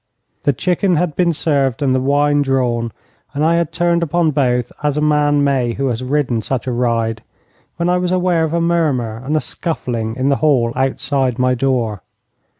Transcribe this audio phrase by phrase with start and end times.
[0.45, 2.91] The chicken had been served and the wine drawn,
[3.35, 6.71] and I had turned upon both as a man may who has ridden such a
[6.71, 7.21] ride,
[7.75, 11.53] when I was aware of a murmur and a scuffling in the hall outside my
[11.53, 12.01] door.